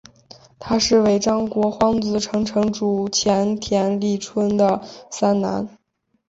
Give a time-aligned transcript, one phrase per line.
[0.57, 4.81] 他是尾张国荒子城城主前田利春的
[5.11, 5.77] 三男。